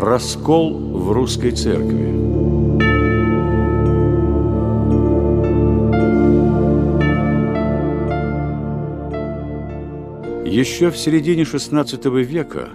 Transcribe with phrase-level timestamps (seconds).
[0.00, 2.06] Раскол в русской церкви
[10.48, 12.68] Еще в середине XVI века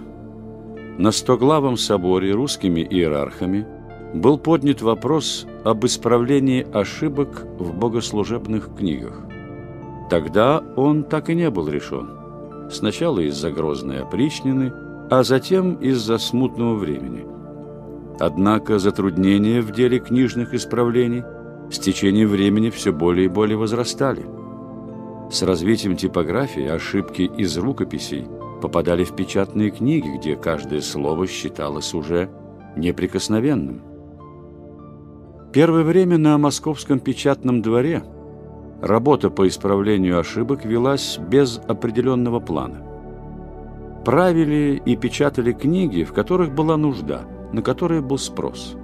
[0.98, 3.66] на Стоглавом соборе русскими иерархами
[4.12, 9.18] был поднят вопрос об исправлении ошибок в богослужебных книгах.
[10.10, 12.10] Тогда он так и не был решен.
[12.70, 17.26] Сначала из-за грозной опричнины, а затем из-за смутного времени.
[18.18, 21.24] Однако затруднения в деле книжных исправлений
[21.70, 24.24] с течением времени все более и более возрастали.
[25.30, 28.26] С развитием типографии ошибки из рукописей
[28.62, 32.30] попадали в печатные книги, где каждое слово считалось уже
[32.76, 33.82] неприкосновенным.
[35.52, 38.02] Первое время на московском печатном дворе
[38.80, 42.93] работа по исправлению ошибок велась без определенного плана.
[44.04, 47.22] Правили и печатали книги, в которых была нужда,
[47.52, 48.76] на которые был спрос.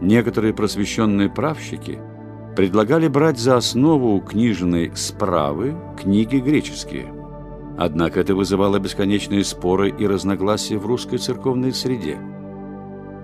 [0.00, 1.98] Некоторые просвещенные правщики–
[2.56, 7.12] предлагали брать за основу книжной справы книги греческие.
[7.76, 12.18] Однако это вызывало бесконечные споры и разногласия в русской церковной среде.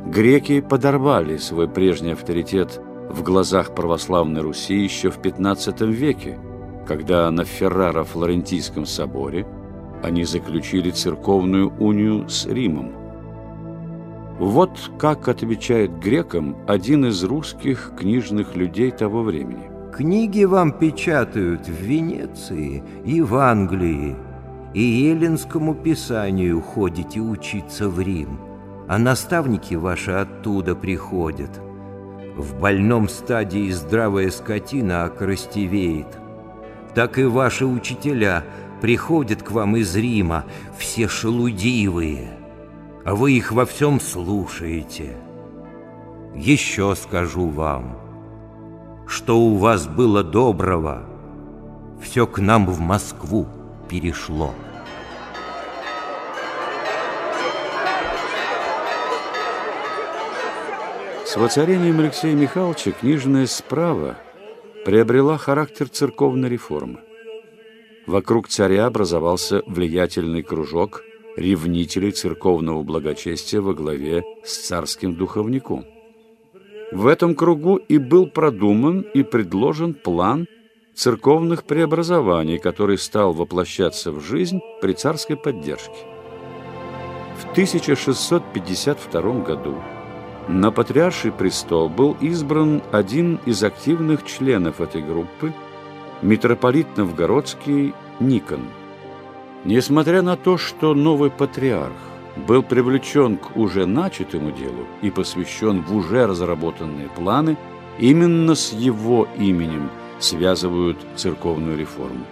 [0.07, 6.39] Греки подорвали свой прежний авторитет в глазах православной Руси еще в XV веке,
[6.87, 9.47] когда на Ферраро-Флорентийском соборе
[10.03, 12.93] они заключили церковную унию с Римом–
[14.43, 19.71] вот как отвечает грекам один из русских книжных людей того времени.
[19.95, 24.17] Книги вам печатают в Венеции и в Англии,
[24.75, 28.41] и еленскому писанию ходите учиться в Рим,
[28.89, 31.61] а наставники ваши оттуда приходят.
[32.37, 36.19] В больном стадии здравая скотина окоростевеет.
[36.97, 38.43] Так и ваши учителя
[38.83, 40.45] приходят к вам из Рима,
[40.77, 42.37] все шелудивые–
[43.05, 45.17] а вы их во всем слушаете.
[46.35, 47.99] Еще скажу вам,
[49.07, 51.05] что у вас было доброго,
[52.01, 53.47] все к нам в Москву
[53.89, 54.55] перешло.
[61.27, 64.17] С воцарением Алексея Михайловича книжная справа
[64.85, 67.01] приобрела характер церковной реформы.
[68.07, 71.03] Вокруг царя образовался влиятельный кружок–
[71.37, 75.85] ревнителей церковного благочестия во главе с царским духовником.
[76.91, 80.47] В этом кругу и был продуман и предложен план
[80.95, 85.97] церковных преобразований, который стал воплощаться в жизнь при царской поддержке.
[87.39, 89.77] В 1652 году
[90.49, 95.55] на патриарший престол был избран один из активных членов этой группы,
[96.23, 98.63] митрополит Новгородский Никон–
[99.65, 101.93] Несмотря на то, что новый патриарх
[102.49, 107.57] был привлечен к уже начатому делу и посвящен в уже разработанные планы,
[107.99, 109.89] именно с его именем
[110.19, 112.25] связывают церковную реформу.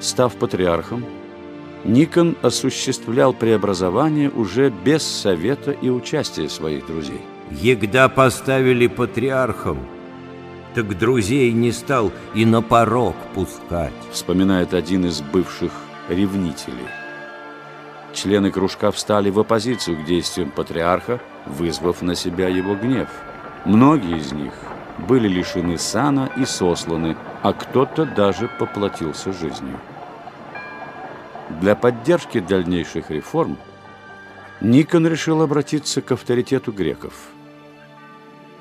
[0.00, 1.04] Став патриархом,
[1.84, 7.20] Никон осуществлял преобразование уже без совета и участия своих друзей.
[7.50, 9.78] Егда поставили патриархом,
[10.74, 13.92] так друзей не стал и на порог пускать.
[14.12, 15.72] Вспоминает один из бывших
[16.08, 16.88] ревнителей.
[18.12, 23.08] Члены кружка встали в оппозицию к действиям патриарха, вызвав на себя его гнев.
[23.64, 24.52] Многие из них
[24.98, 29.78] были лишены сана и сосланы, а кто-то даже поплатился жизнью.
[31.60, 33.56] Для поддержки дальнейших реформ
[34.60, 37.14] Никон решил обратиться к авторитету греков.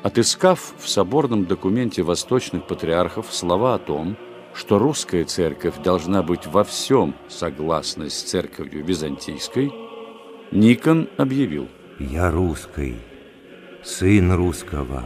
[0.01, 4.15] Отыскав в соборном документе восточных патриархов слова о том,
[4.53, 9.71] что русская церковь должна быть во всем согласна с церковью византийской,
[10.51, 11.67] Никон объявил.
[11.99, 12.95] «Я русский,
[13.83, 15.03] сын русского,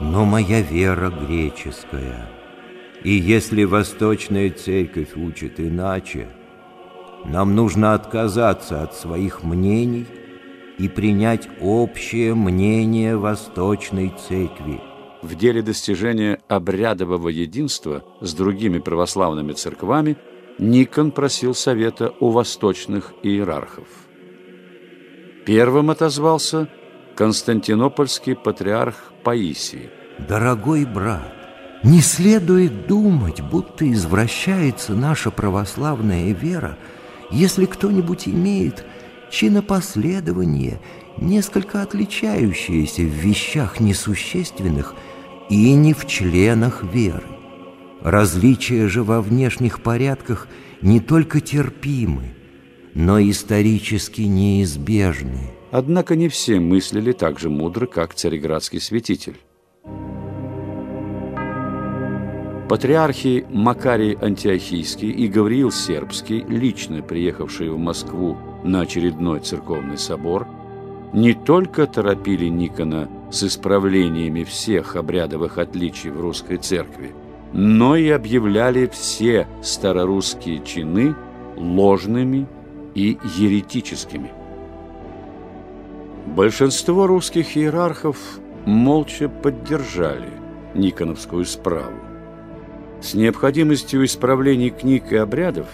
[0.00, 2.28] но моя вера греческая.
[3.04, 6.28] И если восточная церковь учит иначе,
[7.24, 10.06] нам нужно отказаться от своих мнений
[10.78, 14.80] и принять общее мнение Восточной Церкви–
[15.22, 20.16] в деле достижения обрядового единства с другими православными церквами
[20.58, 23.86] Никон просил совета у восточных иерархов.
[25.46, 26.68] Первым отозвался
[27.14, 29.90] Константинопольский патриарх Паисий.
[30.18, 31.32] «Дорогой брат,
[31.84, 36.78] не следует думать, будто извращается наша православная вера,
[37.30, 38.84] если кто-нибудь имеет
[39.32, 40.78] чинопоследование,
[41.16, 44.94] несколько отличающееся в вещах несущественных–
[45.52, 47.26] и не в членах веры.
[48.00, 50.48] Различия же во внешних порядках
[50.80, 52.34] не только терпимы,
[52.94, 55.50] но исторически неизбежны.
[55.70, 59.36] Однако не все мыслили так же мудро, как цареградский святитель.
[62.68, 70.46] Патриархи Макарий Антиохийский и Гавриил Сербский, лично приехавшие в Москву на очередной церковный собор,
[71.12, 77.14] не только торопили Никона с исправлениями всех обрядовых отличий в русской церкви,
[77.52, 81.14] но и объявляли все старорусские чины
[81.56, 82.46] ложными
[82.94, 84.30] и еретическими.
[86.26, 88.16] Большинство русских иерархов
[88.64, 90.30] молча поддержали
[90.74, 91.96] Никоновскую справу.
[93.02, 95.66] С необходимостью исправлений книг и обрядов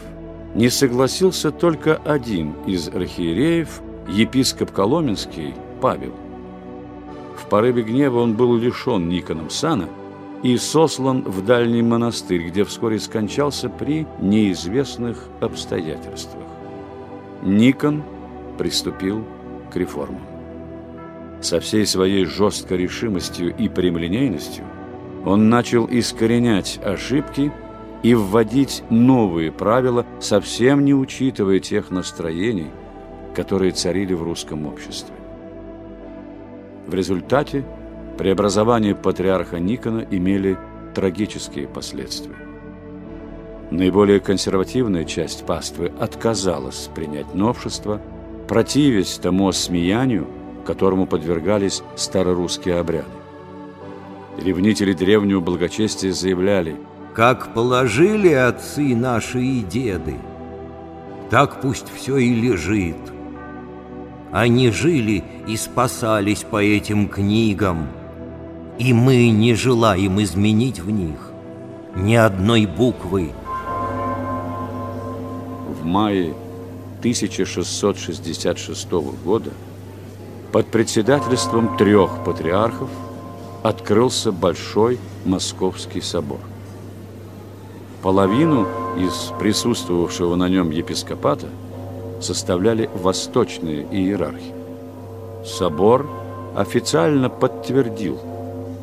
[0.55, 6.15] не согласился только один из архиереев, епископ Коломенский Павел.
[7.37, 9.89] В порыве гнева он был лишен Никоном сана
[10.43, 16.45] и сослан в дальний монастырь, где вскоре скончался при неизвестных обстоятельствах.
[17.43, 18.03] Никон
[18.57, 19.25] приступил
[19.73, 20.23] к реформам.
[21.41, 24.65] Со всей своей жесткой решимостью и прямолинейностью
[25.25, 27.53] он начал искоренять ошибки
[28.03, 32.71] и вводить новые правила, совсем не учитывая тех настроений,
[33.35, 35.15] которые царили в русском обществе.
[36.87, 37.65] В результате
[38.17, 40.57] преобразования патриарха Никона имели
[40.95, 42.37] трагические последствия.
[43.71, 48.01] Наиболее консервативная часть паствы отказалась принять новшество,
[48.49, 50.27] противясь тому осмеянию,
[50.65, 53.07] которому подвергались старорусские обряды.
[54.39, 56.77] Ревнители древнего благочестия заявляли
[57.15, 60.17] «Как положили отцы наши и деды,
[61.31, 62.97] так пусть все и лежит».
[64.31, 67.89] Они жили и спасались по этим книгам,
[68.79, 71.19] и мы не желаем изменить в них
[71.97, 73.33] ни одной буквы.
[75.81, 76.35] В мае
[76.99, 78.91] 1666
[79.25, 79.51] года
[80.53, 82.91] под председательством трех патриархов
[83.63, 86.41] открылся Большой Московский собор.
[88.09, 88.67] Половину
[88.97, 91.49] из присутствовавшего на нем епископата
[92.23, 94.55] составляли восточные иерархи.
[95.45, 96.09] Собор
[96.57, 98.19] официально подтвердил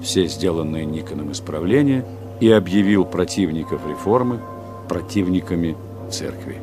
[0.04, 2.06] все сделанные Никоном исправления
[2.40, 4.42] и объявил противников реформы
[4.88, 5.76] противниками
[6.12, 6.62] церкви.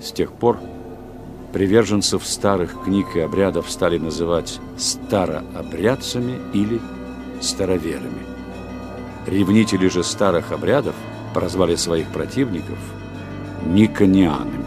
[0.00, 0.56] С тех пор
[1.52, 6.80] Приверженцев старых книг и обрядов стали называть старообрядцами или
[7.42, 8.22] староверами.
[9.26, 10.94] Ревнители же старых обрядов
[11.34, 12.78] прозвали своих противников
[13.66, 14.66] никонианами.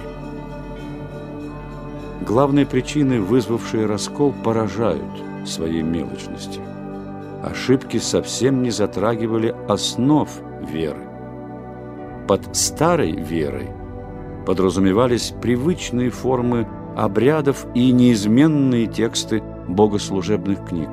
[2.21, 6.63] Главные причины, вызвавшие раскол, поражают своей мелочностью.
[7.43, 10.29] Ошибки совсем не затрагивали основ
[10.61, 11.01] веры.
[12.27, 13.69] Под старой верой–
[14.45, 20.89] подразумевались привычные формы обрядов и неизменные тексты богослужебных книг.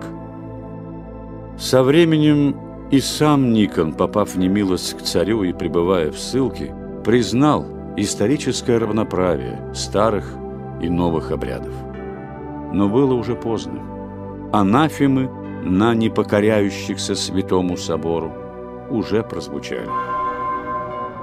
[1.59, 2.57] Со временем
[2.93, 6.75] и сам Никон, попав в немилость к царю и пребывая в ссылке,
[7.05, 7.67] признал
[7.97, 10.35] историческое равноправие старых
[10.83, 11.73] и новых обрядов.
[12.71, 13.81] Но было уже поздно.
[14.53, 15.31] Анафемы
[15.63, 18.31] на непокоряющихся святому собору
[18.91, 19.89] уже прозвучали.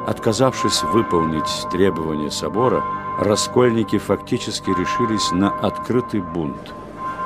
[0.07, 2.83] Отказавшись выполнить требования собора,
[3.19, 6.73] раскольники фактически решились на открытый бунт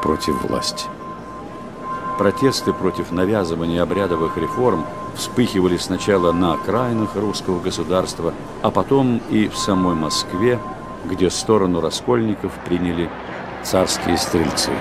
[0.01, 0.89] против власти.
[2.17, 9.57] Протесты против навязывания обрядовых реформ вспыхивали сначала на окраинах русского государства, а потом и в
[9.57, 10.59] самой Москве,
[11.05, 13.09] где сторону раскольников приняли
[13.63, 14.71] царские стрельцы.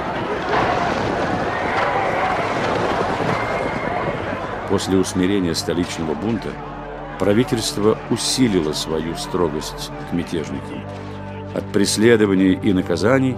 [4.69, 6.49] После усмирения столичного бунта
[7.19, 10.83] правительство усилило свою строгость к мятежникам.
[11.55, 13.37] От преследований и наказаний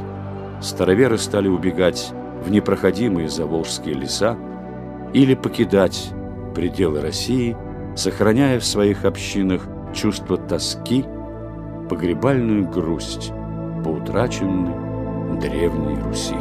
[0.61, 2.13] староверы стали убегать
[2.45, 4.37] в непроходимые заволжские леса
[5.13, 6.11] или покидать
[6.55, 7.57] пределы России,
[7.97, 11.05] сохраняя в своих общинах чувство тоски,
[11.89, 13.33] погребальную грусть
[13.85, 16.35] по утраченной древней Руси.